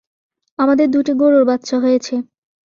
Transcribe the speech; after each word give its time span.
আমাদের 0.59 0.87
দুটি 0.89 1.13
গরুর 1.13 1.43
বাচ্চা 1.45 1.75
হয়েছে। 1.79 2.15